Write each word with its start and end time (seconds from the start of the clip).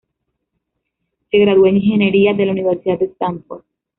Se 1.29 1.37
graduó 1.37 1.67
en 1.67 1.77
ingeniería 1.77 2.33
de 2.33 2.47
la 2.47 2.53
Universidad 2.53 2.97
de 2.97 3.05
Stanford. 3.05 3.61